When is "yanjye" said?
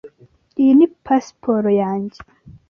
1.81-2.17